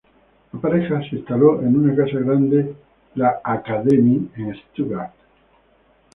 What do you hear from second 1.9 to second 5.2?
casa grande, la "Akademie" en Stuttgart.